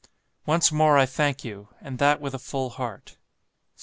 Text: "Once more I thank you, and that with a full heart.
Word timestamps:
"Once 0.47 0.71
more 0.71 0.97
I 0.97 1.05
thank 1.05 1.43
you, 1.45 1.69
and 1.79 1.99
that 1.99 2.19
with 2.19 2.33
a 2.33 2.39
full 2.39 2.71
heart. 2.71 3.17